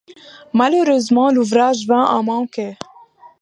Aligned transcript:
Malheureusement 0.53 1.29
l'ouvrage 1.31 1.85
vint 1.85 2.03
à 2.03 2.19
manquer. 2.23 2.75